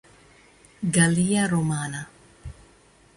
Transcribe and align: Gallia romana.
Gallia 0.95 1.45
romana. 1.45 2.01